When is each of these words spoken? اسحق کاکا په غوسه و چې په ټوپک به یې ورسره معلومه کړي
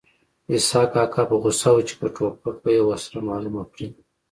اسحق 0.53 0.89
کاکا 0.93 1.23
په 1.29 1.35
غوسه 1.41 1.69
و 1.73 1.77
چې 1.87 1.93
په 2.01 2.07
ټوپک 2.15 2.55
به 2.63 2.69
یې 2.75 2.81
ورسره 2.85 3.19
معلومه 3.29 3.61
کړي 3.73 3.87